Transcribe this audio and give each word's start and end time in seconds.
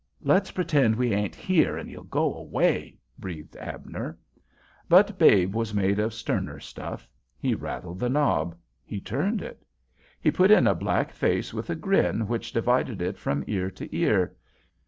"Let 0.23 0.51
pretend 0.55 0.95
we 0.95 1.13
ain't 1.13 1.35
here 1.35 1.77
and 1.77 1.87
he'll 1.87 2.01
go 2.05 2.33
away," 2.33 2.97
breathed 3.19 3.55
Abner. 3.57 4.17
But 4.89 5.19
Babe 5.19 5.53
was 5.53 5.75
made 5.75 5.99
of 5.99 6.11
sterner 6.11 6.59
stuff. 6.59 7.07
He 7.37 7.53
rattled 7.53 7.99
the 7.99 8.09
knob. 8.09 8.55
He 8.83 8.99
turned 8.99 9.43
it. 9.43 9.63
He 10.19 10.31
put 10.31 10.49
in 10.49 10.65
a 10.65 10.73
black 10.73 11.11
face 11.13 11.53
with 11.53 11.69
a 11.69 11.75
grin 11.75 12.27
which 12.27 12.51
divided 12.51 12.99
it 12.99 13.19
from 13.19 13.43
ear 13.45 13.69
to 13.69 13.95
ear. 13.95 14.33